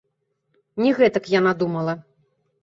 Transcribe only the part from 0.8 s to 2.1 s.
Не гэтак яна думала.